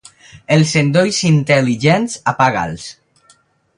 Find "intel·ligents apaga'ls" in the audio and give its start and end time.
1.29-2.89